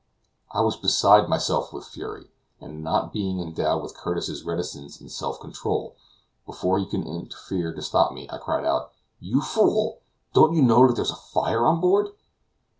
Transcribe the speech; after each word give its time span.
I 0.51 0.61
was 0.61 0.77
beside 0.77 1.29
myself 1.29 1.71
with 1.71 1.85
fury; 1.85 2.31
and 2.59 2.83
not 2.83 3.13
being 3.13 3.39
endowed 3.39 3.83
with 3.83 3.93
Curtis's 3.95 4.43
reticence 4.43 4.99
and 4.99 5.11
self 5.11 5.39
control, 5.39 5.95
before 6.47 6.79
he 6.79 6.87
could 6.87 7.05
interfere 7.05 7.71
to 7.71 7.83
stop 7.83 8.11
me, 8.11 8.27
I 8.31 8.39
cried 8.39 8.65
out: 8.65 8.93
"You 9.19 9.41
fool! 9.41 9.99
don't 10.33 10.55
you 10.55 10.63
know 10.63 10.87
that 10.87 10.95
there 10.95 11.05
is 11.05 11.11
fire 11.11 11.67
on 11.67 11.81
board?" 11.81 12.07